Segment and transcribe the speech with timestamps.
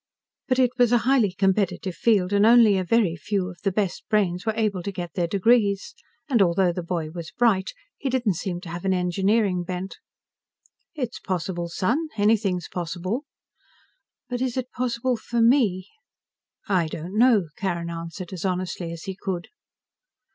[0.47, 4.03] But it was a highly competitive field and only a very few of the best
[4.09, 5.93] brains were able to get their degrees.
[6.27, 9.97] And, although the boy was bright, he didn't seem to have an engineering bent.
[10.95, 12.07] "It's possible, Son.
[12.17, 13.25] Anything is possible."
[14.27, 15.85] "But is it possible for me?"
[16.67, 19.49] "I don't know," Carrin answered, as honestly as he could.